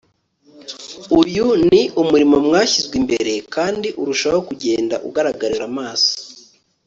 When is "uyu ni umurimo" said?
1.21-2.35